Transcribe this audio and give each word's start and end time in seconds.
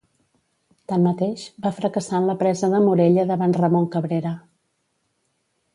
Tanmateix, 0.91 1.43
va 1.65 1.73
fracassar 1.81 2.21
en 2.21 2.25
la 2.31 2.37
presa 2.41 2.71
de 2.75 2.81
Morella 2.87 3.27
davant 3.33 3.55
Ramon 3.61 3.87
Cabrera. 3.97 4.37